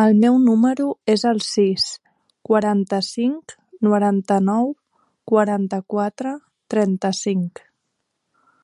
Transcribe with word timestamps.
El 0.00 0.16
meu 0.22 0.38
número 0.46 0.86
es 1.14 1.24
el 1.32 1.38
sis, 1.48 1.84
quaranta-cinc, 2.50 3.54
noranta-nou, 3.90 4.68
quaranta-quatre, 5.34 6.34
trenta-cinc. 6.76 7.64